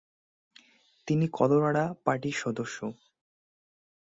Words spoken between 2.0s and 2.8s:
পার্টির সদস্য।